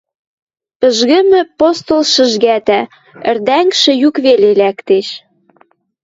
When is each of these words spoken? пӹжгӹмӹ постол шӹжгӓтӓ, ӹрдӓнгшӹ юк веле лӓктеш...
пӹжгӹмӹ 0.79 1.41
постол 1.57 2.01
шӹжгӓтӓ, 2.13 2.81
ӹрдӓнгшӹ 3.29 3.91
юк 4.07 4.15
веле 4.25 4.49
лӓктеш... 4.59 5.07